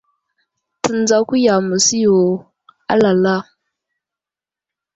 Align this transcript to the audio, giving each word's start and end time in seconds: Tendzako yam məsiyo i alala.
Tendzako 0.83 1.33
yam 1.45 1.63
məsiyo 1.69 2.17
i 2.39 2.43
alala. 2.91 3.35